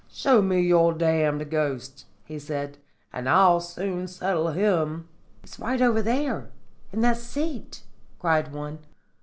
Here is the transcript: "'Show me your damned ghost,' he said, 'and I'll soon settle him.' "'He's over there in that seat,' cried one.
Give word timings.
"'Show 0.09 0.41
me 0.41 0.59
your 0.59 0.93
damned 0.95 1.51
ghost,' 1.51 2.05
he 2.25 2.39
said, 2.39 2.79
'and 3.13 3.29
I'll 3.29 3.59
soon 3.59 4.07
settle 4.07 4.47
him.' 4.47 5.07
"'He's 5.41 5.61
over 5.61 6.01
there 6.01 6.49
in 6.91 7.01
that 7.01 7.17
seat,' 7.17 7.83
cried 8.17 8.51
one. 8.51 8.79